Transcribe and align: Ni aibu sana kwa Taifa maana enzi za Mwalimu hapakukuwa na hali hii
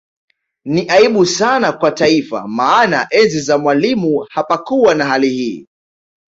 Ni 0.65 0.89
aibu 0.89 1.25
sana 1.25 1.71
kwa 1.71 1.91
Taifa 1.91 2.47
maana 2.47 3.07
enzi 3.11 3.39
za 3.41 3.57
Mwalimu 3.57 4.25
hapakukuwa 4.29 4.95
na 4.95 5.05
hali 5.05 5.29
hii 5.29 5.67